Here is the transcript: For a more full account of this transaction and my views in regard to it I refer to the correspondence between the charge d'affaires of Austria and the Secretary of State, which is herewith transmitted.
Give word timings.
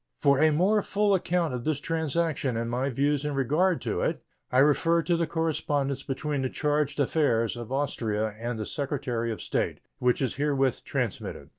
For 0.19 0.39
a 0.41 0.49
more 0.51 0.81
full 0.81 1.13
account 1.13 1.53
of 1.53 1.63
this 1.63 1.79
transaction 1.79 2.57
and 2.57 2.71
my 2.71 2.89
views 2.89 3.23
in 3.23 3.35
regard 3.35 3.79
to 3.81 4.01
it 4.01 4.19
I 4.51 4.57
refer 4.57 5.03
to 5.03 5.15
the 5.15 5.27
correspondence 5.27 6.01
between 6.01 6.41
the 6.41 6.49
charge 6.49 6.95
d'affaires 6.95 7.55
of 7.55 7.71
Austria 7.71 8.29
and 8.39 8.57
the 8.57 8.65
Secretary 8.65 9.31
of 9.31 9.43
State, 9.43 9.77
which 9.99 10.19
is 10.19 10.37
herewith 10.37 10.83
transmitted. 10.85 11.49